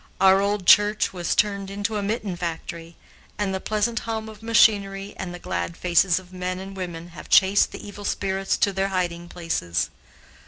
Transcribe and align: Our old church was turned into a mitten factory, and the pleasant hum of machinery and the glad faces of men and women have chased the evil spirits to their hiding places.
Our 0.19 0.41
old 0.41 0.65
church 0.65 1.13
was 1.13 1.35
turned 1.35 1.69
into 1.69 1.95
a 1.95 2.01
mitten 2.01 2.35
factory, 2.35 2.95
and 3.37 3.53
the 3.53 3.59
pleasant 3.59 3.99
hum 3.99 4.29
of 4.29 4.41
machinery 4.41 5.13
and 5.15 5.31
the 5.31 5.37
glad 5.37 5.77
faces 5.77 6.17
of 6.17 6.33
men 6.33 6.57
and 6.57 6.75
women 6.75 7.09
have 7.09 7.29
chased 7.29 7.71
the 7.71 7.87
evil 7.87 8.03
spirits 8.03 8.57
to 8.57 8.73
their 8.73 8.87
hiding 8.87 9.29
places. 9.29 9.91